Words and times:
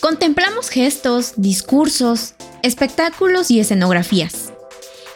Contemplamos 0.00 0.70
gestos, 0.70 1.34
discursos, 1.36 2.34
espectáculos 2.62 3.50
y 3.50 3.60
escenografías. 3.60 4.52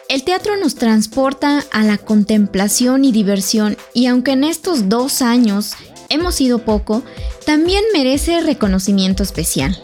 El 0.09 0.23
teatro 0.23 0.57
nos 0.57 0.75
transporta 0.75 1.63
a 1.71 1.83
la 1.83 1.97
contemplación 1.97 3.05
y 3.05 3.11
diversión 3.11 3.77
y 3.93 4.07
aunque 4.07 4.31
en 4.31 4.43
estos 4.43 4.89
dos 4.89 5.21
años 5.21 5.73
hemos 6.09 6.35
sido 6.35 6.59
poco, 6.59 7.01
también 7.45 7.83
merece 7.93 8.41
reconocimiento 8.41 9.23
especial. 9.23 9.79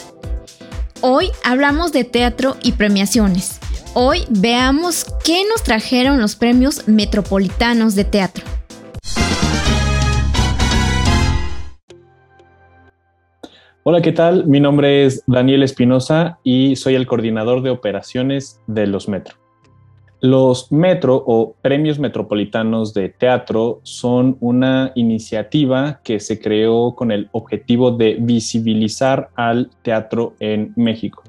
Hoy 1.02 1.32
hablamos 1.44 1.92
de 1.94 2.04
teatro 2.04 2.58
y 2.62 2.74
premiaciones. 2.74 3.60
Hoy 3.94 4.26
veamos 4.30 5.06
qué 5.24 5.44
nos 5.50 5.64
trajeron 5.64 6.20
los 6.20 6.36
premios 6.36 6.88
metropolitanos 6.88 7.96
de 7.96 8.04
teatro. 8.04 8.46
Hola, 13.92 14.04
¿qué 14.04 14.12
tal? 14.12 14.46
Mi 14.46 14.60
nombre 14.60 15.04
es 15.04 15.24
Daniel 15.26 15.64
Espinosa 15.64 16.38
y 16.44 16.76
soy 16.76 16.94
el 16.94 17.08
coordinador 17.08 17.64
de 17.64 17.72
operaciones 17.72 18.62
de 18.68 18.86
los 18.86 19.10
Metro. 19.10 19.36
Los 20.22 20.72
Metro 20.72 21.24
o 21.26 21.56
Premios 21.64 21.98
Metropolitanos 21.98 22.94
de 22.94 23.10
Teatro 23.10 23.80
son 23.82 24.38
una 24.42 24.92
iniciativa 24.94 26.02
que 26.04 26.20
se 26.20 26.40
creó 26.40 26.94
con 26.94 27.12
el 27.12 27.30
objetivo 27.32 27.90
de 27.90 28.18
visibilizar 28.20 29.32
al 29.34 29.72
teatro 29.82 30.36
en 30.40 30.72
México. 30.76 31.24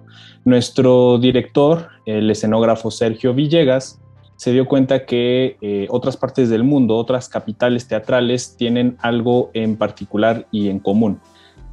Nuestro 0.44 1.16
director, 1.16 1.88
el 2.04 2.30
escenógrafo 2.30 2.90
Sergio 2.90 3.32
Villegas, 3.32 4.02
se 4.36 4.52
dio 4.52 4.66
cuenta 4.66 5.06
que 5.06 5.56
eh, 5.62 5.86
otras 5.88 6.18
partes 6.18 6.50
del 6.50 6.64
mundo, 6.64 6.98
otras 6.98 7.30
capitales 7.30 7.88
teatrales 7.88 8.54
tienen 8.58 8.98
algo 9.00 9.50
en 9.54 9.78
particular 9.78 10.46
y 10.50 10.68
en 10.68 10.78
común, 10.78 11.20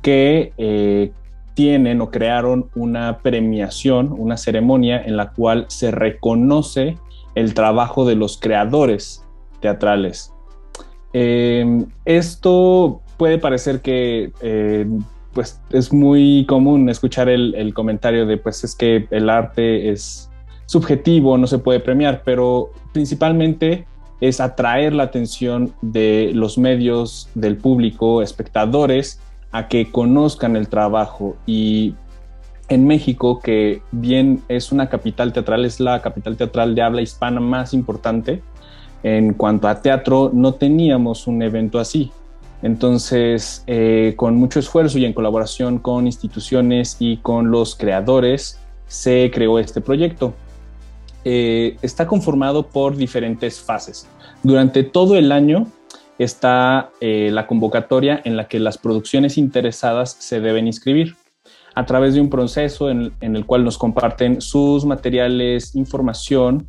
que 0.01 0.53
eh, 0.57 1.11
tienen 1.53 2.01
o 2.01 2.11
crearon 2.11 2.69
una 2.75 3.19
premiación, 3.19 4.13
una 4.15 4.37
ceremonia 4.37 5.01
en 5.01 5.17
la 5.17 5.31
cual 5.31 5.65
se 5.69 5.91
reconoce 5.91 6.97
el 7.35 7.53
trabajo 7.53 8.05
de 8.05 8.15
los 8.15 8.37
creadores 8.37 9.25
teatrales. 9.59 10.33
Em, 11.13 11.87
esto 12.05 13.01
puede 13.17 13.39
parecer 13.39 13.81
que 13.81 14.31
eh, 14.41 14.87
pues 15.33 15.61
es 15.69 15.93
muy 15.93 16.45
común 16.47 16.89
escuchar 16.89 17.29
el, 17.29 17.73
comentario 17.73 18.25
de 18.25 18.37
pues 18.37 18.63
es 18.63 18.75
que 18.75 19.07
el 19.11 19.29
arte 19.29 19.91
es 19.91 20.29
subjetivo, 20.65 21.37
no 21.37 21.47
se 21.47 21.59
puede 21.59 21.79
premiar, 21.79 22.23
pero 22.25 22.71
principalmente 22.91 23.85
es 24.19 24.39
atraer 24.39 24.93
la 24.93 25.03
atención 25.03 25.73
de 25.81 26.31
los 26.33 26.57
medios, 26.57 27.29
del 27.35 27.57
público, 27.57 28.21
espectadores, 28.21 29.19
a 29.51 29.67
que 29.67 29.91
conozcan 29.91 30.55
el 30.55 30.67
trabajo 30.67 31.37
y 31.45 31.95
en 32.69 32.85
México, 32.85 33.39
que 33.39 33.81
bien 33.91 34.43
es 34.49 34.71
una 34.71 34.89
capital 34.89 35.31
teatral, 35.31 35.65
es 35.65 35.79
la 35.79 36.01
capital 36.01 36.35
teatral 36.35 36.75
de 36.75 36.81
habla 36.81 37.01
hispana 37.01 37.39
más 37.39 37.73
importante, 37.73 38.41
en 39.03 39.33
cuanto 39.33 39.67
a 39.67 39.81
teatro, 39.81 40.31
no 40.33 40.53
teníamos 40.55 41.27
un 41.27 41.41
evento 41.41 41.79
así. 41.79 42.11
Entonces, 42.61 43.63
eh, 43.67 44.13
con 44.17 44.35
mucho 44.35 44.59
esfuerzo 44.59 44.97
y 44.97 45.05
en 45.05 45.13
colaboración 45.13 45.77
con 45.77 46.07
instituciones 46.07 46.97
y 46.99 47.17
con 47.17 47.51
los 47.51 47.75
creadores, 47.75 48.59
se 48.87 49.29
creó 49.33 49.59
este 49.59 49.79
proyecto. 49.79 50.33
Eh, 51.23 51.77
está 51.81 52.07
conformado 52.07 52.67
por 52.67 52.95
diferentes 52.95 53.59
fases. 53.59 54.07
Durante 54.43 54.83
todo 54.83 55.15
el 55.15 55.31
año 55.31 55.67
está 56.17 56.89
eh, 57.01 57.29
la 57.31 57.47
convocatoria 57.47 58.21
en 58.23 58.37
la 58.37 58.47
que 58.47 58.59
las 58.59 58.77
producciones 58.77 59.37
interesadas 59.37 60.15
se 60.19 60.39
deben 60.39 60.67
inscribir 60.67 61.15
a 61.75 61.85
través 61.85 62.15
de 62.15 62.21
un 62.21 62.29
proceso 62.29 62.89
en, 62.89 63.13
el 63.21 63.45
cual 63.45 63.63
nos 63.63 63.77
comparten 63.77 64.41
sus 64.41 64.83
materiales, 64.83 65.75
información, 65.75 66.67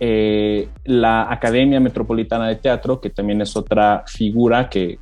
eh, 0.00 0.68
la 0.84 1.30
Academia 1.30 1.80
Metropolitana 1.80 2.48
de 2.48 2.56
Teatro, 2.56 2.98
que 2.98 3.10
también 3.10 3.42
es 3.42 3.56
otra 3.56 4.04
figura 4.06 4.70
que 4.70 4.98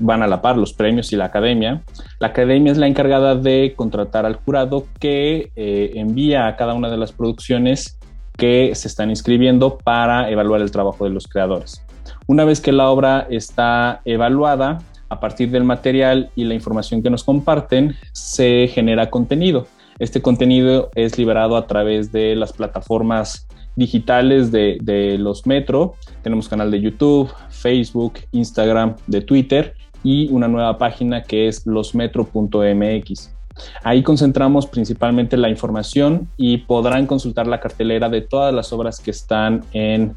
van 0.00 0.22
a 0.22 0.26
la 0.26 0.42
par, 0.42 0.58
los 0.58 0.74
premios 0.74 1.14
y 1.14 1.16
la 1.16 1.26
Academia. 1.26 1.82
La 2.18 2.28
Academia 2.28 2.72
es 2.72 2.78
la 2.78 2.88
encargada 2.88 3.36
de 3.36 3.72
contratar 3.74 4.26
al 4.26 4.34
jurado 4.34 4.84
que 4.98 5.50
eh, 5.56 5.92
envía 5.94 6.46
a 6.46 6.56
cada 6.56 6.74
una 6.74 6.90
de 6.90 6.98
las 6.98 7.12
producciones 7.12 7.98
que 8.36 8.74
se 8.74 8.88
están 8.88 9.08
inscribiendo 9.08 9.78
para 9.78 10.30
evaluar 10.30 10.60
el 10.60 10.70
trabajo 10.70 11.04
de 11.04 11.10
los 11.10 11.26
creadores. 11.26 11.82
Una 12.30 12.44
vez 12.44 12.60
que 12.60 12.70
la 12.70 12.88
obra 12.88 13.26
está 13.28 14.02
evaluada, 14.04 14.78
a 15.08 15.18
partir 15.18 15.50
del 15.50 15.64
material 15.64 16.30
y 16.36 16.44
la 16.44 16.54
información 16.54 17.02
que 17.02 17.10
nos 17.10 17.24
comparten, 17.24 17.96
se 18.12 18.68
genera 18.72 19.10
contenido. 19.10 19.66
Este 19.98 20.22
contenido 20.22 20.90
es 20.94 21.18
liberado 21.18 21.56
a 21.56 21.66
través 21.66 22.12
de 22.12 22.36
las 22.36 22.52
plataformas 22.52 23.48
digitales 23.74 24.52
de, 24.52 25.16
los 25.18 25.44
Metro. 25.44 25.94
Tenemos 26.22 26.48
canal 26.48 26.70
de 26.70 26.80
YouTube, 26.80 27.32
Facebook, 27.48 28.20
Instagram, 28.30 28.94
de 29.08 29.22
Twitter 29.22 29.74
y 30.04 30.28
una 30.30 30.46
nueva 30.46 30.78
página 30.78 31.24
que 31.24 31.48
es 31.48 31.66
losmetro.mx. 31.66 33.34
Ahí 33.82 34.04
concentramos 34.04 34.68
principalmente 34.68 35.36
la 35.36 35.48
información 35.48 36.28
y 36.36 36.58
podrán 36.58 37.08
consultar 37.08 37.48
la 37.48 37.58
cartelera 37.58 38.08
de 38.08 38.20
todas 38.20 38.54
las 38.54 38.72
obras 38.72 39.00
que 39.00 39.10
están 39.10 39.64
en 39.72 40.14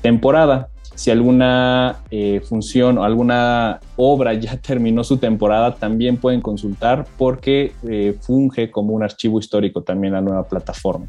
temporada 0.00 0.68
si 0.96 1.10
alguna 1.10 1.98
eh, 2.10 2.40
función 2.40 2.98
o 2.98 3.04
alguna 3.04 3.80
obra 3.96 4.34
ya 4.34 4.56
terminó 4.60 5.04
su 5.04 5.18
temporada, 5.18 5.74
también 5.76 6.16
pueden 6.16 6.40
consultar 6.40 7.06
porque 7.16 7.72
eh, 7.88 8.16
funge 8.20 8.70
como 8.70 8.94
un 8.94 9.04
archivo 9.04 9.38
histórico 9.38 9.82
también 9.82 10.14
la 10.14 10.22
nueva 10.22 10.48
plataforma. 10.48 11.06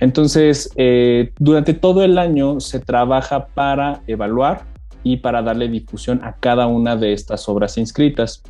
Entonces, 0.00 0.70
eh, 0.76 1.32
durante 1.38 1.74
todo 1.74 2.02
el 2.02 2.18
año 2.18 2.58
se 2.58 2.80
trabaja 2.80 3.46
para 3.46 4.02
evaluar 4.08 4.64
y 5.04 5.18
para 5.18 5.42
darle 5.42 5.68
difusión 5.68 6.20
a 6.24 6.32
cada 6.32 6.66
una 6.66 6.96
de 6.96 7.12
estas 7.12 7.48
obras 7.48 7.78
inscritas. 7.78 8.42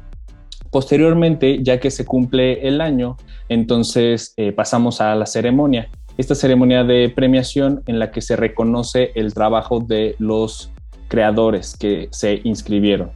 Posteriormente, 0.71 1.63
ya 1.63 1.79
que 1.79 1.91
se 1.91 2.07
cumple 2.07 2.67
el 2.67 2.81
año, 2.81 3.17
entonces 3.49 4.35
pasamos 4.57 5.01
a 5.01 5.15
la 5.15 5.27
ceremonia 5.27 5.89
esta 6.17 6.35
ceremonia 6.35 6.85
de 6.85 7.09
premiación 7.09 7.83
en 7.87 7.99
la 7.99 8.11
que 8.11 8.21
se 8.21 8.37
reconoce 8.37 9.13
el 9.15 9.35
trabajo 9.35 9.81
de 9.81 10.15
los 10.19 10.71
creadores 11.09 11.77
que 11.77 12.09
se 12.13 12.41
inscribieron. 12.45 13.13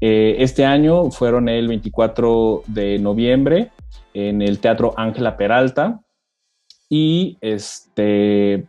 Eh, 0.00 0.36
este 0.38 0.64
año 0.64 1.10
fueron 1.10 1.48
el 1.48 1.66
24 1.66 2.62
de 2.68 2.98
noviembre 2.98 3.70
en 4.14 4.42
el 4.42 4.60
Teatro 4.60 4.94
Ángela 4.96 5.36
Peralta 5.36 6.00
y 6.88 7.36
este, 7.40 8.68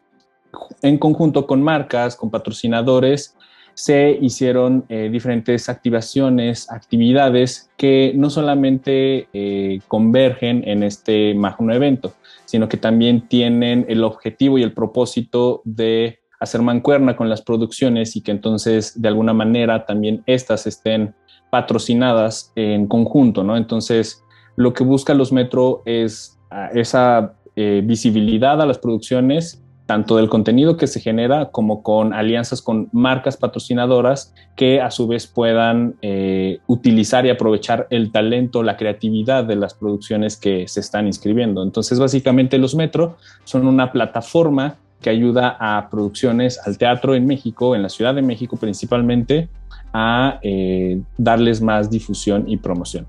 en 0.81 0.97
conjunto 0.97 1.45
con 1.45 1.61
marcas, 1.61 2.15
con 2.15 2.31
patrocinadores, 2.31 3.37
se 3.73 4.17
hicieron 4.21 4.85
eh, 4.89 5.09
diferentes 5.11 5.69
activaciones, 5.69 6.69
actividades 6.71 7.69
que 7.77 8.13
no 8.15 8.29
solamente 8.29 9.27
eh, 9.33 9.79
convergen 9.87 10.67
en 10.67 10.83
este 10.83 11.33
magno 11.33 11.73
evento, 11.73 12.13
sino 12.45 12.67
que 12.67 12.77
también 12.77 13.27
tienen 13.27 13.85
el 13.89 14.03
objetivo 14.03 14.57
y 14.57 14.63
el 14.63 14.73
propósito 14.73 15.61
de 15.65 16.19
hacer 16.39 16.61
mancuerna 16.61 17.15
con 17.15 17.29
las 17.29 17.41
producciones 17.41 18.15
y 18.15 18.21
que 18.21 18.31
entonces 18.31 19.01
de 19.01 19.07
alguna 19.07 19.33
manera 19.33 19.85
también 19.85 20.23
estas 20.25 20.67
estén 20.67 21.13
patrocinadas 21.49 22.51
en 22.55 22.87
conjunto, 22.87 23.43
¿no? 23.43 23.57
Entonces, 23.57 24.23
lo 24.55 24.73
que 24.73 24.83
busca 24.83 25.13
los 25.13 25.31
Metro 25.31 25.81
es 25.85 26.37
ah, 26.51 26.69
esa 26.73 27.35
eh, 27.55 27.81
visibilidad 27.83 28.61
a 28.61 28.65
las 28.65 28.77
producciones 28.77 29.63
tanto 29.89 30.17
del 30.17 30.29
contenido 30.29 30.77
que 30.77 30.85
se 30.85 30.99
genera 30.99 31.49
como 31.49 31.81
con 31.81 32.13
alianzas 32.13 32.61
con 32.61 32.89
marcas 32.91 33.37
patrocinadoras 33.37 34.35
que 34.55 34.79
a 34.81 34.91
su 34.91 35.07
vez 35.07 35.25
puedan 35.25 35.95
eh, 36.03 36.59
utilizar 36.67 37.25
y 37.25 37.31
aprovechar 37.31 37.87
el 37.89 38.11
talento, 38.11 38.61
la 38.61 38.77
creatividad 38.77 39.45
de 39.45 39.55
las 39.55 39.73
producciones 39.73 40.37
que 40.37 40.67
se 40.67 40.79
están 40.79 41.07
inscribiendo. 41.07 41.63
Entonces, 41.63 41.97
básicamente 41.97 42.59
los 42.59 42.75
Metro 42.75 43.17
son 43.45 43.65
una 43.65 43.91
plataforma 43.91 44.75
que 45.01 45.09
ayuda 45.09 45.57
a 45.59 45.89
producciones, 45.89 46.59
al 46.67 46.77
teatro 46.77 47.15
en 47.15 47.25
México, 47.25 47.75
en 47.75 47.81
la 47.81 47.89
Ciudad 47.89 48.13
de 48.13 48.21
México 48.21 48.57
principalmente, 48.57 49.49
a 49.91 50.39
eh, 50.43 51.01
darles 51.17 51.63
más 51.63 51.89
difusión 51.89 52.47
y 52.47 52.57
promoción. 52.57 53.07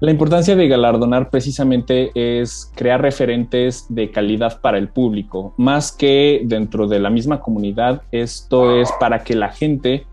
La 0.00 0.10
importancia 0.10 0.56
de 0.56 0.66
galardonar 0.66 1.28
precisamente 1.28 2.10
es 2.14 2.72
crear 2.74 3.02
referentes 3.02 3.84
de 3.90 4.10
calidad 4.10 4.58
para 4.62 4.78
el 4.78 4.88
público, 4.88 5.52
más 5.58 5.92
que 5.92 6.40
dentro 6.44 6.86
de 6.86 6.98
la 6.98 7.10
misma 7.10 7.40
comunidad. 7.40 8.00
Esto 8.10 8.80
es 8.80 8.90
para 8.98 9.22
que 9.22 9.34
la 9.34 9.50
gente 9.50 10.06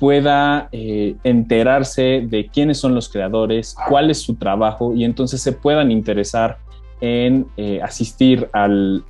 pueda 0.00 0.70
eh, 0.72 1.16
enterarse 1.24 2.24
de 2.26 2.46
quiénes 2.46 2.78
son 2.78 2.94
los 2.94 3.10
creadores, 3.10 3.76
cuál 3.88 4.10
es 4.10 4.22
su 4.22 4.36
trabajo 4.36 4.94
y 4.94 5.04
entonces 5.04 5.42
se 5.42 5.52
puedan 5.52 5.90
interesar 5.90 6.58
en 7.04 7.46
eh, 7.58 7.80
asistir 7.82 8.48
al, 8.54 9.04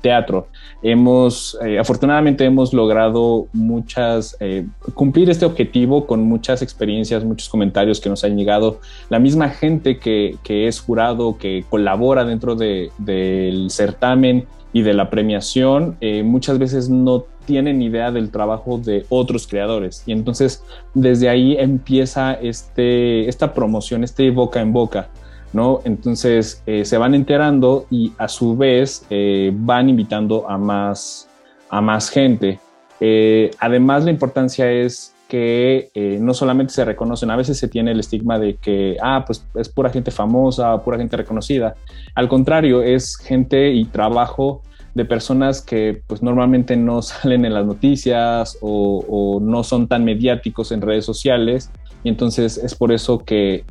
teatro. 0.00 0.48
Hemos, 0.82 1.58
eh, 1.62 1.78
afortunadamente 1.78 2.46
hemos 2.46 2.72
logrado 2.72 3.48
muchas, 3.52 4.34
eh, 4.40 4.66
cumplir 4.94 5.28
este 5.28 5.44
objetivo 5.44 6.06
con 6.06 6.22
muchas 6.22 6.62
experiencias, 6.62 7.22
muchos 7.22 7.50
comentarios 7.50 8.00
que 8.00 8.08
nos 8.08 8.24
han 8.24 8.38
llegado. 8.38 8.80
La 9.10 9.18
misma 9.18 9.50
gente 9.50 9.98
que, 9.98 10.38
es 10.46 10.80
jurado, 10.80 11.36
que 11.36 11.66
colabora 11.68 12.24
dentro 12.24 12.54
del 12.56 13.66
certamen 13.68 14.46
y 14.72 14.80
de 14.80 14.94
la 14.94 15.10
premiación, 15.10 15.98
muchas 16.24 16.58
veces 16.58 16.88
no 16.88 17.26
tienen 17.44 17.82
idea 17.82 18.10
del 18.10 18.30
trabajo 18.30 18.78
de 18.78 19.04
otros 19.10 19.46
creadores. 19.46 20.02
Y 20.06 20.12
entonces 20.12 20.64
desde 20.94 21.28
ahí 21.28 21.56
empieza 21.58 22.32
este, 22.32 23.28
esta 23.28 23.52
promoción, 23.52 24.02
este 24.02 24.30
boca 24.30 24.62
en 24.62 24.72
boca. 24.72 25.10
¿No? 25.54 25.80
Entonces 25.84 26.62
eh, 26.66 26.84
se 26.84 26.98
van 26.98 27.14
enterando 27.14 27.86
y 27.90 28.12
a 28.18 28.28
su 28.28 28.56
vez 28.56 29.06
eh, 29.08 29.52
van 29.54 29.88
invitando 29.88 30.50
a 30.50 30.58
más, 30.58 31.30
a 31.70 31.80
más 31.80 32.10
gente. 32.10 32.58
Eh, 33.00 33.52
además, 33.60 34.04
la 34.04 34.10
importancia 34.10 34.70
es 34.70 35.14
que 35.28 35.90
no 36.20 36.32
solamente 36.32 36.72
se 36.72 36.84
reconocen, 36.84 37.30
a 37.30 37.36
veces 37.36 37.58
se 37.58 37.66
tiene 37.66 37.90
el 37.90 37.98
estigma 37.98 38.38
de 38.38 38.54
que, 38.56 38.96
ah, 39.02 39.24
pues 39.26 39.44
es 39.54 39.68
pura 39.68 39.90
gente 39.90 40.12
famosa, 40.12 40.80
pura 40.84 40.98
gente 40.98 41.16
reconocida. 41.16 41.74
Al 42.14 42.28
contrario, 42.28 42.82
es 42.82 43.16
gente 43.16 43.72
y 43.72 43.86
trabajo 43.86 44.62
de 44.94 45.04
personas 45.04 45.60
que 45.60 46.02
pues 46.06 46.22
normalmente 46.22 46.76
no 46.76 47.02
salen 47.02 47.44
en 47.44 47.54
las 47.54 47.66
noticias 47.66 48.58
o, 48.60 49.04
o 49.08 49.40
no 49.40 49.64
son 49.64 49.88
tan 49.88 50.04
mediáticos 50.04 50.70
en 50.70 50.82
redes 50.82 51.04
sociales 51.04 51.70
y 52.04 52.10
entonces 52.10 52.58
es 52.58 52.74
por 52.74 52.92
eso 52.92 53.18
que 53.18 53.64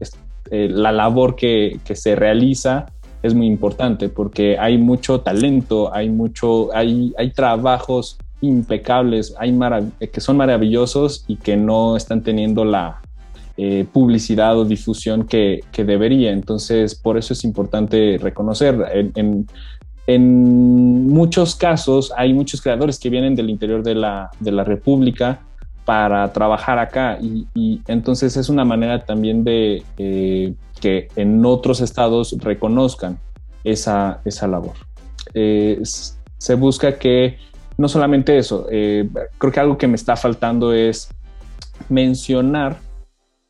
eh, 0.55 0.69
la 0.69 0.91
labor 0.91 1.35
que, 1.35 1.79
se 1.95 2.15
realiza 2.15 2.85
es 3.23 3.33
muy 3.33 3.47
importante 3.47 4.07
porque 4.07 4.55
hay 4.59 4.77
mucho 4.77 5.21
talento, 5.21 5.91
hay 5.91 6.09
mucho, 6.09 6.69
hay, 6.75 7.11
hay 7.17 7.31
trabajos 7.31 8.19
impecables, 8.39 9.33
hay 9.39 9.51
que 10.11 10.21
son 10.21 10.37
maravillosos 10.37 11.25
y 11.27 11.37
que 11.37 11.57
no 11.57 11.97
están 11.97 12.21
teniendo 12.21 12.65
la 12.65 13.01
eh, 13.57 13.87
publicidad 13.91 14.55
o 14.59 14.63
difusión 14.63 15.25
que, 15.25 15.61
debería. 15.75 16.31
Entonces, 16.31 16.93
por 16.93 17.17
eso 17.17 17.33
es 17.33 17.43
importante 17.43 18.19
reconocer. 18.21 18.75
En, 19.15 19.47
en, 20.05 21.07
muchos 21.07 21.55
casos 21.55 22.13
hay 22.15 22.31
muchos 22.31 22.61
creadores 22.61 22.99
que 22.99 23.09
vienen 23.09 23.33
del 23.33 23.49
interior 23.49 23.81
de 23.81 23.95
la, 23.95 24.29
de 24.39 24.51
la 24.51 24.63
República 24.63 25.41
para 25.85 26.31
trabajar 26.31 26.79
acá 26.79 27.17
y, 27.21 27.81
entonces 27.87 28.37
es 28.37 28.49
una 28.49 28.63
manera 28.63 29.03
también 29.05 29.43
de 29.43 29.83
eh, 29.97 30.53
que 30.79 31.07
en 31.15 31.45
otros 31.45 31.81
estados 31.81 32.35
reconozcan 32.39 33.19
esa, 33.63 34.21
esa 34.25 34.47
labor. 34.47 34.73
Eh, 35.33 35.81
se 35.83 36.55
busca 36.55 36.97
que 36.97 37.37
no 37.77 37.87
solamente 37.87 38.37
eso, 38.37 38.67
eh, 38.71 39.09
creo 39.37 39.51
que 39.51 39.59
algo 39.59 39.77
que 39.77 39.87
me 39.87 39.95
está 39.95 40.15
faltando 40.15 40.73
es 40.73 41.09
mencionar 41.89 42.77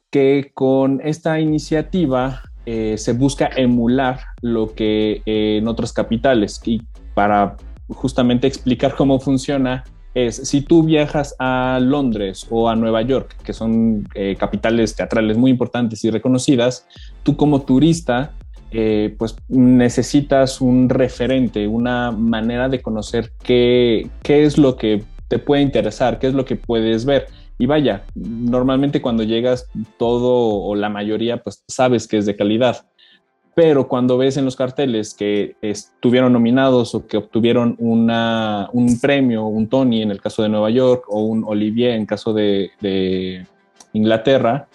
que 0.10 0.52
con 0.54 1.02
esta 1.04 1.40
iniciativa 1.40 2.42
se 2.66 3.12
busca 3.12 3.50
emular 3.58 4.22
lo 4.42 4.74
que 4.74 5.22
en 5.26 5.68
otras 5.68 5.92
capitales 5.92 6.62
y 6.64 6.82
para 7.14 7.58
justamente 7.90 8.48
explicar 8.48 8.96
cómo 8.96 9.20
funciona 9.20 9.84
es 10.14 10.36
si 10.36 10.62
tú 10.62 10.84
viajas 10.84 11.36
a 11.40 11.80
Londres 11.82 12.48
o 12.50 12.70
a 12.70 12.76
Nueva 12.76 13.02
York, 13.02 13.36
que 13.44 13.54
son 13.54 14.08
eh, 14.14 14.36
capitales 14.38 14.96
teatrales 14.96 15.38
muy 15.38 15.52
importantes 15.52 16.04
y 16.04 16.12
reconocidas, 16.12 16.88
tú 17.24 17.36
como 17.36 17.62
turista, 17.64 18.34
eh, 18.72 19.16
pues 19.18 19.36
necesitas 19.48 20.62
un 20.62 20.90
referente, 20.90 21.68
una 21.68 22.12
manera 22.12 22.70
de 22.70 22.82
conocer 22.82 23.32
qué, 23.44 24.10
qué 24.22 24.44
es 24.44 24.58
lo 24.58 24.78
que 24.78 25.04
te 25.28 25.40
puede 25.40 25.62
interesar, 25.62 26.20
qué 26.20 26.28
es 26.28 26.34
lo 26.34 26.46
que 26.46 26.56
puedes 26.56 27.06
ver. 27.06 27.28
Y 27.60 27.66
vaya, 27.66 28.04
normalmente 28.16 29.02
cuando 29.02 29.24
llegas 29.24 29.68
todo 29.98 30.60
o 30.64 30.76
la 30.76 30.90
mayoría, 30.90 31.38
pues 31.44 31.64
sabes 31.68 32.08
que 32.08 32.18
es 32.18 32.26
de 32.26 32.36
calidad 32.36 32.86
pero 33.56 33.88
cuando 33.88 34.18
ves 34.18 34.38
en 34.38 34.46
los 34.46 34.56
carteles 34.56 35.14
que 35.14 35.56
estuvieron 35.62 36.34
nominados 36.34 36.96
o 36.96 37.06
que 37.06 37.18
obtuvieron 37.18 37.76
una, 37.78 38.70
un 38.74 39.00
premio, 39.00 39.46
un 39.46 39.68
Tony 39.68 40.02
en 40.02 40.12
el 40.12 40.22
caso 40.22 40.42
de 40.44 40.50
Nueva 40.50 40.70
York 40.70 41.06
o 41.08 41.24
un 41.24 41.44
Olivier 41.46 41.92
en 41.92 42.06
caso 42.06 42.34
de, 42.34 42.72
de 42.82 43.46
Inglaterra, 43.94 44.68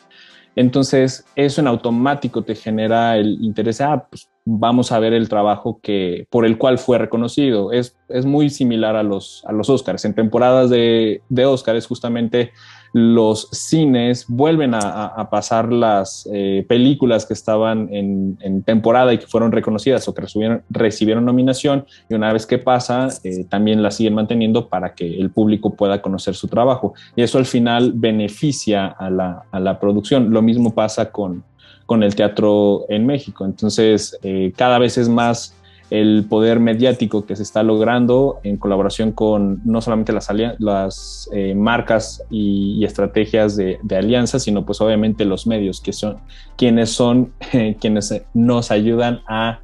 entonces 0.58 1.24
eso 1.36 1.60
en 1.60 1.68
automático 1.68 2.42
te 2.42 2.56
genera 2.56 3.16
el 3.16 3.38
interés, 3.42 3.80
ah, 3.80 4.06
pues 4.10 4.28
vamos 4.50 4.92
a 4.92 4.98
ver 4.98 5.12
el 5.12 5.28
trabajo 5.28 5.78
que, 5.82 6.26
por 6.30 6.46
el 6.46 6.56
cual 6.56 6.78
fue 6.78 6.96
reconocido. 6.96 7.70
Es, 7.72 7.96
es 8.08 8.24
muy 8.24 8.48
similar 8.48 8.96
a 8.96 9.02
los, 9.02 9.44
a 9.46 9.52
los 9.52 9.68
Oscars. 9.68 10.04
En 10.06 10.14
temporadas 10.14 10.70
de, 10.70 11.20
de 11.28 11.44
Oscars 11.44 11.86
justamente 11.86 12.52
los 12.92 13.48
cines 13.52 14.24
vuelven 14.28 14.74
a, 14.74 15.28
pasar 15.30 15.72
las 15.72 16.28
eh, 16.32 16.64
películas 16.68 17.26
que 17.26 17.34
estaban 17.34 17.88
en, 17.92 18.62
temporada 18.62 19.12
y 19.12 19.18
que 19.18 19.26
fueron 19.26 19.52
reconocidas 19.52 20.08
o 20.08 20.14
que 20.14 20.22
recibieron, 20.70 21.24
nominación 21.24 21.86
y 22.08 22.14
una 22.14 22.32
vez 22.32 22.46
que 22.46 22.58
pasa 22.58 23.08
eh, 23.24 23.44
también 23.44 23.82
las 23.82 23.96
siguen 23.96 24.14
manteniendo 24.14 24.68
para 24.68 24.94
que 24.94 25.20
el 25.20 25.30
público 25.30 25.74
pueda 25.74 26.00
conocer 26.00 26.34
su 26.34 26.48
trabajo 26.48 26.94
y 27.14 27.22
eso 27.22 27.38
al 27.38 27.46
final 27.46 27.92
beneficia 27.94 28.86
a 28.86 29.10
la, 29.10 29.78
producción. 29.80 30.30
Lo 30.30 30.42
mismo 30.42 30.74
pasa 30.74 31.12
con, 31.12 31.44
con 31.88 32.02
el 32.02 32.14
teatro 32.14 32.84
en 32.90 33.06
México. 33.06 33.46
Entonces, 33.46 34.18
eh, 34.22 34.52
cada 34.54 34.78
vez 34.78 34.98
es 34.98 35.08
más 35.08 35.54
el 35.88 36.26
poder 36.28 36.60
mediático 36.60 37.24
que 37.24 37.34
se 37.34 37.42
está 37.42 37.62
logrando 37.62 38.40
en 38.42 38.58
colaboración 38.58 39.10
con 39.10 39.62
no 39.64 39.80
solamente 39.80 40.12
las, 40.12 40.28
las 40.58 41.30
eh, 41.32 41.54
marcas 41.54 42.22
y, 42.28 42.84
estrategias 42.84 43.56
de, 43.56 43.78
de, 43.82 43.96
alianza, 43.96 44.38
sino 44.38 44.66
pues 44.66 44.82
obviamente 44.82 45.24
los 45.24 45.46
medios, 45.46 45.80
que 45.80 45.94
son 45.94 46.18
quienes 46.58 46.90
son 46.90 47.32
quienes 47.80 48.14
nos 48.34 48.70
ayudan 48.70 49.22
a 49.26 49.60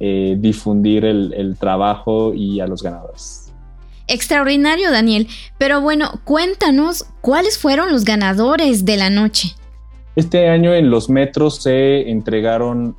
eh, 0.00 0.34
difundir 0.36 1.04
el, 1.04 1.32
el 1.32 1.56
trabajo 1.56 2.34
y 2.34 2.58
a 2.58 2.66
los 2.66 2.82
ganadores. 2.82 3.52
Extraordinario, 4.08 4.90
Daniel. 4.90 5.28
Pero 5.58 5.80
bueno, 5.80 6.10
cuéntanos 6.24 7.04
cuáles 7.20 7.56
fueron 7.56 7.92
los 7.92 8.04
ganadores 8.04 8.84
de 8.84 8.96
la 8.96 9.10
noche. 9.10 9.54
Este 10.18 10.48
año 10.48 10.74
en 10.74 10.90
los 10.90 11.08
metros 11.08 11.62
se 11.62 12.10
entregaron 12.10 12.96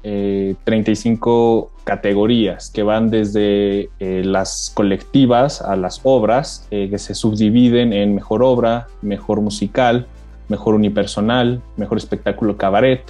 35 0.64 1.70
eh, 1.70 1.82
categorías 1.84 2.70
que 2.70 2.82
van 2.82 3.10
desde 3.10 3.90
eh, 4.00 4.24
las 4.24 4.72
colectivas 4.74 5.62
a 5.62 5.76
las 5.76 6.00
obras 6.04 6.66
eh, 6.72 6.88
que 6.90 6.98
se 6.98 7.14
subdividen 7.16 7.92
en 7.92 8.16
mejor 8.16 8.42
obra, 8.42 8.88
mejor 9.02 9.42
musical, 9.42 10.08
mejor 10.48 10.76
unipersonal, 10.76 11.62
mejor 11.76 11.98
espectáculo 11.98 12.56
cabaret, 12.56 13.04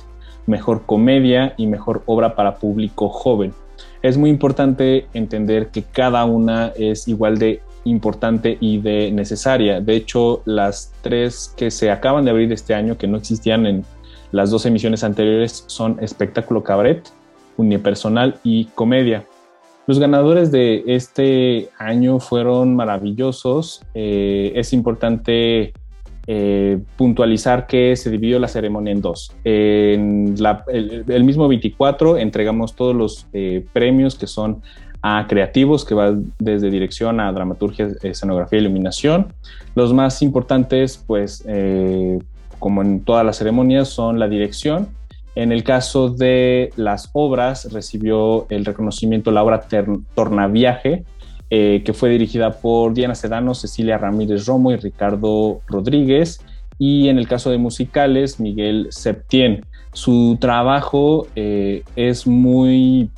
mejor 0.48 0.88
comedia 0.88 1.54
y 1.56 1.68
mejor 1.68 2.02
obra 2.08 2.36
para 2.36 2.56
público 2.56 3.10
joven. 3.10 3.54
Es 4.02 4.18
muy 4.18 4.32
importante 4.32 5.06
entender 5.14 5.68
que 5.68 5.84
cada 5.84 6.26
una 6.26 6.70
es 6.76 7.08
igual 7.08 7.38
de 7.38 7.62
importante 7.86 8.58
y 8.60 8.80
de 8.80 9.12
necesaria. 9.12 9.82
De 9.82 9.96
hecho, 9.96 10.42
las 10.46 10.92
tres 11.02 11.54
que 11.56 11.70
se 11.70 11.92
acaban 11.92 12.26
de 12.26 12.32
abrir 12.32 12.52
este 12.52 12.74
año, 12.74 12.98
que 12.98 13.08
no 13.08 13.18
existían 13.18 13.66
en 13.66 13.86
las 14.32 14.52
dos 14.52 14.66
emisiones 14.66 15.04
anteriores 15.04 15.64
son 15.68 15.98
espectáculo 16.02 16.64
cabaret, 16.64 17.10
unipersonal 17.58 18.40
y 18.44 18.66
comedia. 18.66 19.26
Los 19.88 19.98
ganadores 19.98 20.52
de 20.52 20.84
este 20.86 21.70
año 21.80 22.20
fueron 22.20 22.76
maravillosos. 22.76 23.82
Eh, 23.96 24.52
es 24.56 24.72
importante 24.72 25.74
eh, 26.28 26.80
puntualizar 26.96 27.66
que 27.66 27.96
se 27.96 28.12
dividió 28.12 28.38
la 28.38 28.48
ceremonia 28.48 28.92
en 28.92 29.02
dos. 29.02 29.34
En 29.44 30.36
el, 30.68 31.24
mismo 31.24 31.48
24 31.48 32.20
entregamos 32.20 32.76
todos 32.76 32.96
los 32.96 33.26
eh, 33.34 33.66
premios 33.74 34.14
que 34.14 34.28
son 34.28 34.62
a 35.02 35.26
creativos, 35.28 35.86
que 35.86 35.96
va 35.96 36.14
desde 36.38 36.70
dirección 36.70 37.20
a 37.20 37.32
dramaturgia, 37.32 37.88
escenografía, 38.04 38.60
iluminación. 38.60 39.34
Los 39.74 39.92
más 39.92 40.22
importantes, 40.22 41.04
pues, 41.08 41.44
como 42.60 42.82
en 42.82 43.04
todas 43.04 43.26
las 43.26 43.38
ceremonias, 43.38 43.90
son 43.90 44.20
la 44.20 44.28
dirección. 44.28 44.90
En 45.36 45.52
el 45.52 45.64
caso 45.64 46.10
de 46.10 46.72
las 46.76 47.10
obras, 47.14 47.72
recibió 47.72 48.46
el 48.50 48.66
reconocimiento 48.66 49.32
la 49.32 49.44
obra 49.44 49.66
Tornaviaje, 50.14 51.06
eh, 51.50 51.82
que 51.86 51.94
fue 51.94 52.10
dirigida 52.10 52.52
por 52.60 52.94
Diana 52.94 53.16
Sedano, 53.16 53.54
Cecilia 53.56 53.98
Ramírez 53.98 54.46
Romo 54.46 54.72
y 54.72 54.76
Ricardo 54.76 55.62
Rodríguez. 55.68 56.42
Y 56.78 57.10
en 57.10 57.18
el 57.18 57.28
caso 57.28 57.52
de 57.52 57.58
musicales, 57.58 58.40
Miguel 58.40 58.88
Septien. 58.92 59.66
Su 59.94 60.38
trabajo 60.40 61.28
eh, 61.36 61.84
es 61.96 62.28
muy 62.28 63.10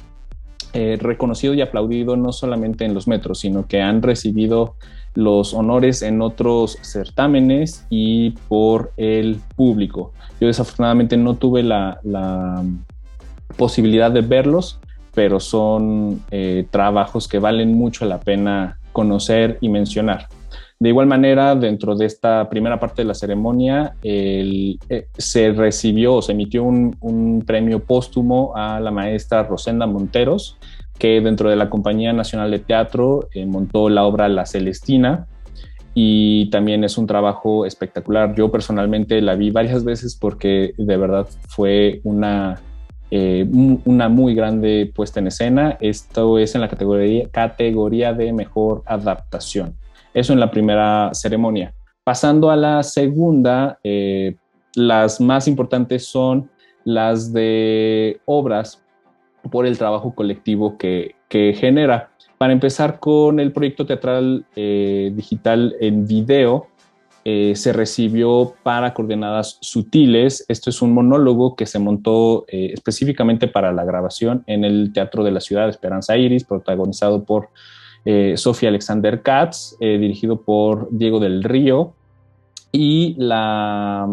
eh, 0.74 0.98
reconocido 1.00 1.54
y 1.54 1.62
aplaudido 1.62 2.16
no 2.16 2.32
solamente 2.32 2.86
en 2.86 2.94
los 2.94 3.08
metros, 3.08 3.40
sino 3.40 3.68
que 3.68 3.82
han 3.82 4.02
recibido 4.02 4.76
los 5.14 5.54
honores 5.54 6.02
en 6.02 6.22
otros 6.22 6.78
certámenes 6.82 7.86
y 7.90 8.32
por 8.48 8.94
el 8.98 9.40
público. 9.56 10.14
Yo 10.40 10.48
desafortunadamente 10.48 11.18
no 11.18 11.36
tuve 11.36 11.64
la, 11.64 12.00
posibilidad 13.58 14.10
de 14.10 14.22
verlos, 14.22 14.80
pero 15.14 15.42
son 15.42 16.22
eh, 16.32 16.66
trabajos 16.72 17.28
que 17.28 17.38
valen 17.38 17.74
mucho 17.74 18.06
la 18.06 18.22
pena 18.22 18.80
conocer 18.94 19.58
y 19.60 19.68
mencionar. 19.68 20.30
De 20.82 20.90
igual 20.90 21.06
manera, 21.06 21.54
dentro 21.54 21.96
de 21.96 22.08
esta 22.08 22.50
primera 22.50 22.80
parte 22.80 23.04
de 23.04 23.08
la 23.08 23.14
ceremonia, 23.14 23.94
eh, 24.02 24.78
se 25.16 25.52
recibió 25.52 26.16
o 26.16 26.22
se 26.24 26.32
emitió 26.32 26.64
un, 26.64 27.44
premio 27.46 27.82
póstumo 27.84 28.54
a 28.56 28.80
la 28.80 28.90
maestra 28.90 29.44
Rosenda 29.44 29.86
Monteros, 29.86 30.58
que 31.02 31.20
dentro 31.20 31.50
de 31.50 31.56
la 31.56 31.68
Compañía 31.68 32.14
Nacional 32.14 32.52
de 32.52 32.60
Teatro 32.60 33.28
eh, 33.34 33.48
montó 33.48 33.90
la 33.90 34.04
obra 34.04 34.30
La 34.30 34.46
Celestina, 34.46 35.26
y 35.96 36.48
también 36.52 36.84
es 36.84 36.96
un 37.00 37.08
trabajo 37.08 37.66
espectacular. 37.66 38.36
Yo 38.36 38.52
personalmente 38.52 39.20
la 39.20 39.34
vi 39.34 39.50
varias 39.50 39.84
veces 39.84 40.16
porque 40.16 40.76
de 40.78 40.98
verdad 40.98 41.28
fue 41.50 42.02
una, 42.04 42.62
eh, 43.10 43.50
una 43.50 44.10
muy 44.10 44.36
grande 44.36 44.92
puesta 44.96 45.20
en 45.20 45.28
escena. 45.28 45.76
Esto 45.82 46.38
es 46.38 46.54
en 46.54 46.62
la 46.62 46.70
categoría, 46.70 47.28
categoría 47.32 48.14
de 48.14 48.32
mejor 48.32 48.84
adaptación. 48.86 49.74
Eso 50.14 50.34
en 50.34 50.40
la 50.40 50.52
primera 50.52 51.10
ceremonia. 51.14 51.74
Pasando 52.04 52.52
a 52.52 52.56
la 52.56 52.84
segunda, 52.84 53.80
eh, 53.84 54.36
las 54.76 55.20
más 55.20 55.48
importantes 55.48 56.06
son 56.06 56.52
las 56.86 57.34
de 57.34 58.22
obras 58.26 58.84
por 59.50 59.66
el 59.66 59.78
trabajo 59.78 60.14
colectivo 60.14 60.78
que, 60.78 61.16
que 61.28 61.54
genera. 61.54 62.12
Para 62.42 62.54
empezar 62.54 63.00
con 63.00 63.40
el 63.40 63.52
proyecto 63.52 63.86
teatral 63.86 64.46
eh, 64.56 65.12
digital 65.14 65.76
en 65.80 66.08
video, 66.08 66.70
eh, 67.24 67.54
se 67.56 67.72
recibió 67.72 68.56
para 68.64 68.96
coordenadas 68.96 69.60
sutiles. 69.62 70.44
Esto 70.48 70.72
es 70.72 70.82
un 70.82 70.92
monólogo 70.92 71.56
que 71.56 71.68
se 71.68 71.78
montó 71.78 72.46
eh, 72.48 72.72
específicamente 72.74 73.48
para 73.48 73.72
la 73.72 73.86
grabación 73.86 74.44
en 74.48 74.66
el 74.66 74.92
Teatro 74.92 75.24
de 75.24 75.30
la 75.30 75.40
Ciudad 75.40 75.70
Esperanza 75.70 76.18
Iris, 76.18 76.44
protagonizado 76.44 77.24
por 77.26 77.50
Sofía 78.34 78.70
Alexander 78.70 79.22
Katz, 79.22 79.78
dirigido 79.80 80.42
por 80.42 80.90
Diego 80.90 81.20
del 81.20 81.44
Río. 81.44 81.94
Y 82.72 83.14
la, 83.20 84.10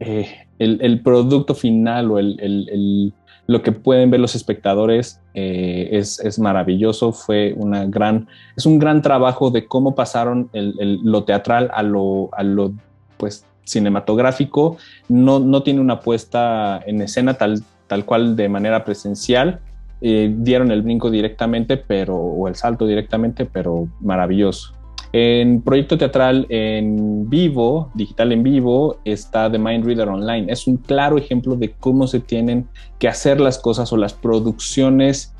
el, 0.00 1.00
producto 1.04 1.54
final 1.54 2.10
o 2.10 2.18
el 2.18 3.14
lo 3.50 3.62
que 3.62 3.72
pueden 3.72 4.12
ver 4.12 4.20
los 4.20 4.36
espectadores 4.36 5.20
eh, 5.34 5.88
es, 5.90 6.38
maravilloso. 6.38 7.10
Fue 7.10 7.52
una 7.56 7.84
gran, 7.84 8.28
es 8.56 8.64
un 8.64 8.78
gran 8.78 9.02
trabajo 9.02 9.50
de 9.50 9.66
cómo 9.66 9.96
pasaron 9.96 10.48
lo 10.52 11.24
teatral 11.24 11.68
a 11.74 11.82
lo, 11.82 12.28
a 12.32 12.44
lo 12.44 12.72
pues, 13.16 13.44
cinematográfico. 13.64 14.76
No, 15.08 15.40
no 15.40 15.64
tiene 15.64 15.80
una 15.80 15.98
puesta 15.98 16.80
en 16.86 17.02
escena 17.02 17.34
tal, 17.34 17.64
tal 17.88 18.04
cual 18.04 18.36
de 18.36 18.48
manera 18.48 18.84
presencial. 18.84 19.58
Eh, 20.00 20.32
dieron 20.32 20.70
el 20.70 20.82
brinco 20.82 21.10
directamente, 21.10 21.76
pero, 21.76 22.14
o 22.18 22.46
el 22.46 22.54
salto 22.54 22.86
directamente, 22.86 23.46
pero 23.46 23.88
maravilloso. 24.00 24.74
En 25.12 25.62
proyecto 25.62 25.98
teatral 25.98 26.46
en 26.50 27.28
vivo, 27.28 27.90
digital 27.94 28.30
en 28.30 28.44
vivo, 28.44 28.98
está 29.04 29.50
The 29.50 29.58
Mind 29.58 29.84
Reader 29.84 30.08
Online. 30.08 30.52
Es 30.52 30.68
un 30.68 30.76
claro 30.76 31.18
ejemplo 31.18 31.56
de 31.56 31.72
cómo 31.72 32.06
se 32.06 32.20
tienen 32.20 32.68
que 33.00 33.08
hacer 33.08 33.40
las 33.40 33.58
cosas 33.58 33.92
o 33.92 33.96
las 33.96 34.14
producciones 34.14 35.34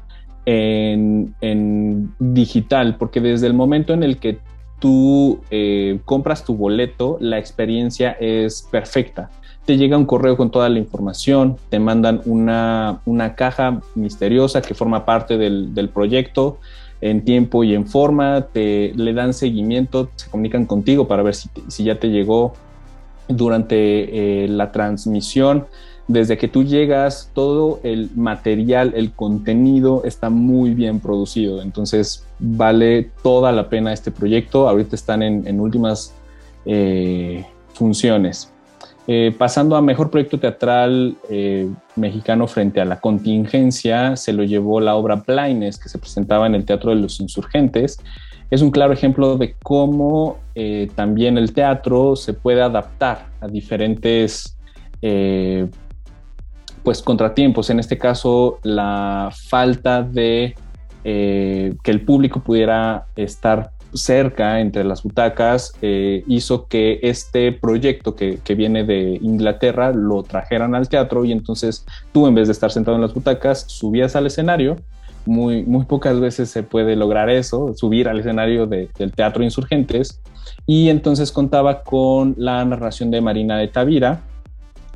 en, 0.45 2.15
digital, 2.19 2.97
porque 2.97 3.21
desde 3.21 3.47
el 3.47 3.55
momento 3.55 3.93
en 3.93 4.03
el 4.03 4.19
que 4.19 4.39
tú 4.81 5.41
eh, 5.51 6.01
compras 6.05 6.45
tu 6.45 6.57
boleto, 6.57 7.19
la 7.21 7.39
experiencia 7.39 8.17
es 8.19 8.67
perfecta. 8.73 9.31
Te 9.67 9.77
llega 9.77 9.97
un 9.97 10.07
correo 10.07 10.37
con 10.37 10.51
toda 10.51 10.69
la 10.69 10.79
información, 10.81 11.59
te 11.69 11.79
mandan 11.79 12.23
una, 12.25 13.01
caja 13.37 13.81
misteriosa 13.95 14.63
que 14.63 14.75
forma 14.75 15.05
parte 15.05 15.39
del, 15.39 15.75
del 15.75 15.91
proyecto, 15.91 16.59
en 17.01 17.25
tiempo 17.25 17.65
y 17.65 17.75
en 17.75 17.87
forma, 17.87 18.49
te 18.53 18.93
le 18.95 19.13
dan 19.13 19.33
seguimiento, 19.33 20.11
se 20.17 20.31
comunican 20.31 20.67
contigo 20.67 21.09
para 21.09 21.23
ver 21.23 21.35
si, 21.35 21.49
si 21.69 21.85
ya 21.85 21.99
te 21.99 22.09
llegó 22.09 22.55
durante 23.29 24.45
eh, 24.45 24.49
la 24.49 24.73
transmisión. 24.73 25.67
Desde 26.09 26.37
que 26.37 26.49
tú 26.49 26.65
llegas, 26.65 27.31
todo 27.35 27.79
el 27.85 28.11
material, 28.17 28.93
el 28.97 29.13
contenido 29.13 30.03
está 30.05 30.29
muy 30.29 30.75
bien 30.75 30.99
producido. 30.99 31.63
Entonces 31.63 32.27
vale 32.41 33.11
toda 33.23 33.53
la 33.53 33.69
pena 33.69 33.93
este 33.93 34.11
proyecto. 34.11 34.69
Ahorita 34.69 34.97
están 34.97 35.23
en, 35.23 35.61
últimas 35.61 36.13
eh, 36.67 37.47
funciones. 37.75 38.53
Eh, 39.13 39.35
pasando 39.37 39.75
a 39.75 39.83
mejor 39.83 40.09
proyecto 40.09 40.39
teatral 40.39 41.17
eh, 41.29 41.69
mexicano 41.97 42.47
frente 42.47 42.81
a 42.81 42.85
la 42.85 43.01
contingencia, 43.01 44.15
se 44.15 44.33
lo 44.33 44.45
llevó 44.45 44.79
la 44.79 44.95
obra 44.95 45.25
Plaines, 45.25 45.81
que 45.81 45.89
se 45.89 45.99
presentaba 45.99 46.47
en 46.47 46.55
el 46.55 46.65
Teatro 46.65 46.91
de 46.91 46.97
los 47.03 47.19
Insurgentes. 47.19 47.99
Es 48.53 48.63
un 48.63 48.71
claro 48.71 48.93
ejemplo 48.93 49.37
de 49.37 49.57
cómo 49.65 50.39
eh, 50.55 50.89
también 50.95 51.39
el 51.39 51.53
teatro 51.53 52.15
se 52.15 52.35
puede 52.35 52.63
adaptar 52.63 53.27
a 53.41 53.49
diferentes 53.49 54.57
pues, 56.85 57.03
contratiempos. 57.03 57.69
En 57.71 57.81
este 57.81 57.99
caso, 57.99 58.61
la 58.63 59.31
falta 59.33 60.05
de 60.05 60.55
que 61.03 61.81
el 61.83 62.01
público 62.03 62.39
pudiera 62.39 63.07
estar 63.17 63.73
cerca 63.95 64.61
entre 64.61 64.85
las 64.85 65.03
butacas 65.03 65.73
eh, 65.83 66.23
hizo 66.27 66.67
que 66.67 67.01
este 67.03 67.53
proyecto 67.53 68.15
que, 68.15 68.39
viene 68.55 68.85
de 68.85 69.19
Inglaterra 69.23 69.93
lo 69.93 70.23
trajeran 70.23 70.75
al 70.75 70.89
teatro 70.89 71.25
y 71.25 71.33
entonces 71.33 71.87
tú 72.13 72.27
en 72.27 72.35
vez 72.35 72.49
de 72.49 72.53
estar 72.53 72.71
sentado 72.71 72.97
en 72.97 73.03
las 73.03 73.15
butacas 73.15 73.65
subías 73.69 74.17
al 74.17 74.27
escenario. 74.27 74.77
Muy, 75.27 75.65
muy 75.65 75.85
pocas 75.85 76.19
veces 76.19 76.49
se 76.49 76.63
puede 76.63 76.97
lograr 76.97 77.29
eso, 77.29 77.75
subir 77.77 78.09
al 78.09 78.21
escenario 78.21 78.67
del 78.67 79.13
Teatro 79.15 79.45
Insurgentes 79.45 80.23
y 80.67 80.89
entonces 80.89 81.31
contaba 81.31 81.83
con 81.83 82.35
la 82.39 82.65
narración 82.65 83.11
de 83.11 83.21
Marina 83.21 83.59
de 83.59 83.69
Tavira, 83.69 84.23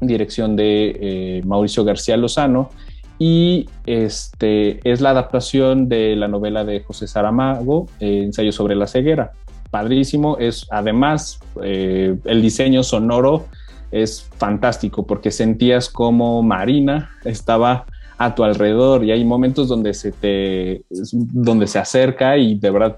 dirección 0.00 0.56
de 0.56 0.96
eh, 0.98 1.42
Mauricio 1.44 1.84
García 1.84 2.16
Lozano 2.16 2.70
y 3.18 3.68
este, 3.86 4.80
es 4.90 5.00
la 5.00 5.10
adaptación 5.10 5.88
de 5.88 6.16
la 6.16 6.28
novela 6.28 6.64
de 6.64 6.80
José 6.80 7.06
Saramago, 7.06 7.86
eh, 8.00 8.22
Ensayo 8.24 8.52
sobre 8.52 8.74
la 8.74 8.86
ceguera. 8.86 9.32
Padrísimo, 9.70 10.36
es 10.38 10.66
además 10.70 11.40
eh, 11.62 12.16
el 12.24 12.42
diseño 12.42 12.82
sonoro 12.82 13.46
es 13.90 14.28
fantástico 14.38 15.06
porque 15.06 15.30
sentías 15.30 15.88
como 15.88 16.42
Marina 16.42 17.10
estaba 17.24 17.86
a 18.18 18.34
tu 18.34 18.44
alrededor 18.44 19.04
y 19.04 19.10
hay 19.10 19.24
momentos 19.24 19.68
donde 19.68 19.94
se 19.94 20.12
te 20.12 20.84
donde 21.10 21.66
se 21.66 21.78
acerca 21.78 22.36
y 22.36 22.56
de 22.56 22.70
verdad 22.70 22.96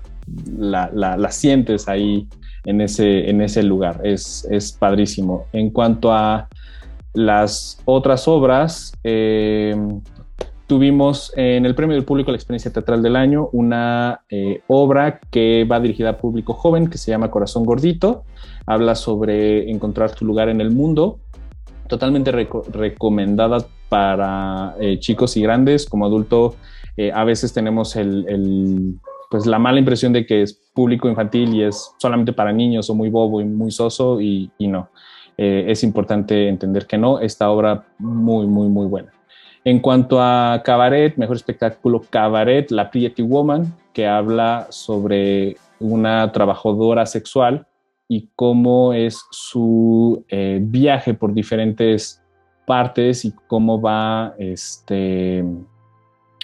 la, 0.58 0.90
la, 0.92 1.30
sientes 1.30 1.88
ahí 1.88 2.28
en 2.64 2.80
ese, 2.80 3.30
en 3.30 3.40
ese 3.40 3.62
lugar. 3.62 4.00
Es, 4.04 4.46
es 4.50 4.72
padrísimo. 4.72 5.46
En 5.52 5.70
cuanto 5.70 6.12
a 6.12 6.48
las 7.16 7.80
otras 7.86 8.28
obras, 8.28 8.92
eh, 9.02 9.74
tuvimos 10.66 11.32
en 11.34 11.64
el 11.64 11.74
Premio 11.74 11.96
del 11.96 12.04
Público 12.04 12.30
la 12.30 12.36
Experiencia 12.36 12.70
Teatral 12.72 13.02
del 13.02 13.16
Año 13.16 13.48
una 13.52 14.20
eh, 14.28 14.60
obra 14.66 15.18
que 15.30 15.64
va 15.64 15.80
dirigida 15.80 16.10
a 16.10 16.18
público 16.18 16.52
joven 16.52 16.88
que 16.90 16.98
se 16.98 17.10
llama 17.10 17.30
Corazón 17.30 17.64
Gordito. 17.64 18.24
Habla 18.66 18.94
sobre 18.94 19.70
encontrar 19.70 20.14
tu 20.14 20.26
lugar 20.26 20.50
en 20.50 20.60
el 20.60 20.70
mundo. 20.70 21.18
Totalmente 21.88 22.32
recomendada 22.32 23.64
para 23.88 24.74
eh, 24.78 24.98
chicos 24.98 25.38
y 25.38 25.42
grandes. 25.42 25.86
Como 25.86 26.04
adulto, 26.04 26.56
a 27.12 27.24
veces 27.24 27.52
tenemos 27.52 27.96
el, 27.96 28.98
pues 29.30 29.46
la 29.46 29.58
mala 29.58 29.78
impresión 29.78 30.12
de 30.12 30.26
que 30.26 30.42
es 30.42 30.54
público 30.74 31.08
infantil 31.08 31.54
y 31.54 31.62
es 31.62 31.92
solamente 31.98 32.32
para 32.32 32.52
niños 32.52 32.90
o 32.90 32.94
muy 32.94 33.08
bobo 33.08 33.40
y 33.40 33.44
muy 33.44 33.70
soso 33.70 34.20
y, 34.20 34.50
y 34.58 34.68
no. 34.68 34.90
Eh, 35.38 35.64
es 35.68 35.82
importante 35.82 36.48
entender 36.48 36.86
que 36.86 36.98
no, 36.98 37.20
esta 37.20 37.50
obra 37.50 37.84
muy, 37.98 38.46
muy, 38.46 38.68
muy 38.68 38.86
buena. 38.86 39.12
En 39.64 39.80
cuanto 39.80 40.20
a 40.20 40.62
cabaret, 40.64 41.16
mejor 41.16 41.36
espectáculo 41.36 42.02
cabaret, 42.08 42.70
La 42.70 42.90
Pretty 42.90 43.22
Woman, 43.22 43.74
que 43.92 44.06
habla 44.06 44.68
sobre 44.70 45.56
una 45.80 46.30
trabajadora 46.32 47.04
sexual 47.04 47.66
y 48.08 48.30
cómo 48.36 48.92
es 48.92 49.24
su 49.30 50.24
eh, 50.28 50.60
viaje 50.62 51.14
por 51.14 51.34
diferentes 51.34 52.22
partes 52.64 53.24
y 53.24 53.32
cómo 53.48 53.80
va 53.80 54.34
este, 54.38 55.44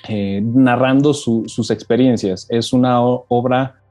eh, 0.08 0.40
narrando 0.42 1.14
sus 1.14 1.70
experiencias. 1.70 2.46
Es 2.50 2.72
una 2.72 3.00
obra 3.00 3.81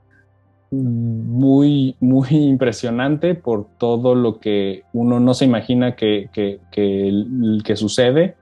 muy, 0.71 1.97
muy 1.99 2.29
impresionante 2.29 3.35
por 3.35 3.67
todo 3.77 4.15
lo 4.15 4.39
que 4.39 4.83
uno 4.93 5.19
no 5.19 5.33
se 5.33 5.45
imagina 5.45 5.95
que, 5.95 6.29
que, 6.33 7.75
sucede 7.75 8.35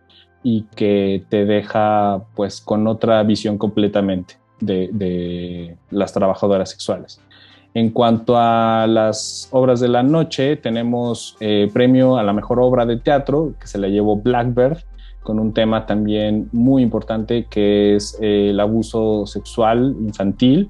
y 0.43 0.63
que 0.75 1.24
te 1.29 1.45
deja 1.45 2.24
pues 2.36 2.62
con 2.62 2.88
otra 2.88 3.24
visión 3.24 3.57
completamente 3.57 4.36
de, 4.62 5.75
las 5.89 6.13
trabajadoras 6.13 6.69
sexuales. 6.69 7.19
En 7.74 7.91
cuanto 7.91 8.36
a 8.38 8.88
las 8.88 9.48
obras 9.51 9.79
de 9.79 9.89
la 9.89 10.03
noche, 10.03 10.55
tenemos 10.55 11.36
eh, 11.39 11.69
premio 11.71 12.17
a 12.17 12.24
la 12.24 12.33
mejor 12.33 12.59
obra 12.59 12.86
de 12.86 12.98
teatro 12.98 13.53
que 13.59 13.67
se 13.67 13.77
la 13.77 13.88
llevó 13.88 14.17
Blackbird, 14.17 14.79
con 15.21 15.39
un 15.39 15.53
tema 15.53 15.86
también 15.86 16.50
muy 16.51 16.81
importante 16.81 17.45
que 17.50 17.95
es 17.95 18.17
eh, 18.21 18.50
el 18.50 18.59
abuso 18.59 19.25
sexual 19.25 19.95
infantil. 20.00 20.69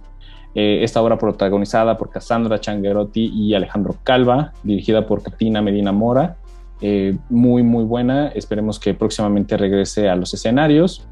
Eh, 0.55 0.83
esta 0.83 1.01
obra 1.01 1.17
protagonizada 1.17 1.97
por 1.97 2.09
Cassandra 2.09 2.59
Changuerotti 2.59 3.31
y 3.33 3.53
Alejandro 3.53 3.97
Calva, 4.03 4.53
dirigida 4.63 5.05
por 5.05 5.21
Katina 5.21 5.61
Medina 5.61 5.91
Mora. 5.91 6.37
Eh, 6.81 7.17
muy, 7.29 7.63
muy 7.63 7.83
buena. 7.83 8.29
Esperemos 8.29 8.79
que 8.79 8.93
próximamente 8.93 9.57
regrese 9.57 10.09
a 10.09 10.15
los 10.15 10.33
escenarios. 10.33 11.07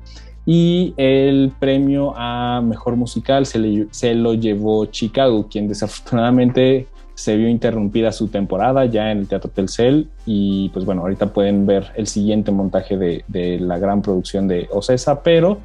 Y 0.45 0.93
el 0.95 1.51
premio 1.59 2.13
a 2.15 2.61
mejor 2.63 2.95
musical 2.95 3.45
se, 3.45 3.87
se 3.91 4.15
lo 4.15 4.33
llevó 4.33 4.85
Chicago, 4.85 5.47
quien 5.49 5.67
desafortunadamente 5.67 6.87
se 7.17 7.35
vio 7.35 7.49
interrumpida 7.49 8.11
su 8.11 8.27
temporada 8.27 8.85
ya 8.85 9.11
en 9.11 9.17
el 9.17 9.27
Teatro 9.27 9.49
Telcel 9.49 10.07
y 10.27 10.69
pues 10.69 10.85
bueno, 10.85 11.01
ahorita 11.01 11.33
pueden 11.33 11.65
ver 11.65 11.87
el 11.95 12.05
siguiente 12.05 12.51
montaje 12.51 12.95
de, 12.95 13.57
la 13.59 13.79
gran 13.79 14.03
producción 14.03 14.47
de 14.47 14.69
Ocesa, 14.71 15.23
pero 15.23 15.57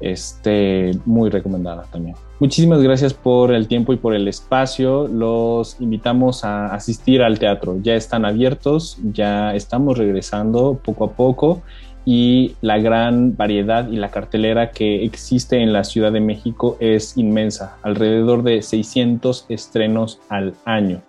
este, 0.00 0.92
muy 1.04 1.30
recomendada 1.30 1.84
también. 1.90 2.16
Muchísimas 2.38 2.82
gracias 2.82 3.14
por 3.14 3.52
el 3.52 3.66
tiempo 3.66 3.92
y 3.92 3.96
por 3.96 4.14
el 4.14 4.28
espacio. 4.28 5.08
Los 5.08 5.80
invitamos 5.80 6.44
a 6.44 6.66
asistir 6.66 7.22
al 7.22 7.38
teatro. 7.38 7.78
Ya 7.82 7.94
están 7.94 8.24
abiertos, 8.24 8.98
ya 9.12 9.54
estamos 9.54 9.96
regresando 9.96 10.78
poco 10.84 11.04
a 11.04 11.12
poco 11.12 11.62
y 12.04 12.54
la 12.60 12.78
gran 12.78 13.36
variedad 13.36 13.88
y 13.88 13.96
la 13.96 14.10
cartelera 14.10 14.70
que 14.70 15.04
existe 15.04 15.60
en 15.60 15.72
la 15.72 15.82
Ciudad 15.82 16.12
de 16.12 16.20
México 16.20 16.76
es 16.78 17.18
inmensa, 17.18 17.78
alrededor 17.82 18.44
de 18.44 18.62
600 18.62 19.46
estrenos 19.48 20.20
al 20.28 20.54
año. 20.64 21.02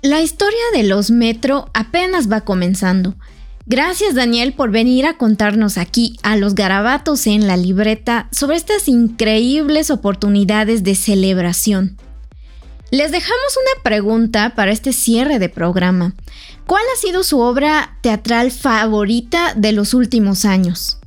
La 0.02 0.22
historia 0.22 0.60
de 0.74 0.84
Los 0.84 1.12
Metro 1.12 1.66
apenas 1.74 2.32
va 2.32 2.42
comenzando. 2.42 3.14
Gracias 3.72 4.16
Daniel 4.16 4.52
por 4.52 4.70
venir 4.70 5.06
a 5.06 5.18
contarnos 5.18 5.78
aquí 5.78 6.20
a 6.24 6.36
los 6.36 6.56
garabatos 6.56 7.26
en 7.26 7.48
la 7.48 7.56
libreta 7.56 8.28
sobre 8.30 8.58
estas 8.58 8.90
increíbles 8.90 9.92
oportunidades 9.92 10.84
de 10.84 10.94
celebración. 10.94 11.96
Les 12.92 13.14
dejamos 13.14 13.56
una 13.56 13.82
pregunta 13.82 14.56
para 14.56 14.74
este 14.74 14.92
cierre 14.92 15.40
de 15.40 15.48
programa. 15.48 16.16
¿Cuál 16.68 16.82
ha 16.94 17.00
sido 17.00 17.24
su 17.24 17.40
obra 17.40 17.98
teatral 18.02 18.52
favorita 18.52 19.54
de 19.56 19.72
los 19.72 19.94
últimos 19.94 20.44
años? 20.44 20.98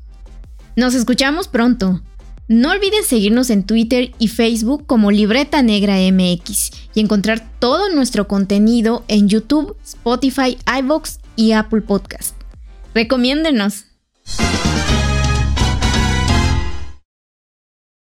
Nos 0.74 0.94
escuchamos 0.94 1.48
pronto. 1.48 2.00
No 2.48 2.70
olviden 2.70 3.04
seguirnos 3.04 3.50
en 3.50 3.64
Twitter 3.64 4.12
y 4.18 4.28
Facebook 4.28 4.86
como 4.86 5.10
Libreta 5.10 5.60
Negra 5.60 5.96
MX 5.96 6.70
y 6.94 7.00
encontrar 7.00 7.46
todo 7.58 7.94
nuestro 7.94 8.26
contenido 8.26 9.04
en 9.08 9.28
YouTube, 9.28 9.76
Spotify, 9.84 10.56
iVoox 10.80 11.18
y 11.36 11.52
Apple 11.52 11.82
Podcast. 11.82 12.33
Recomiéndenos. 12.94 13.86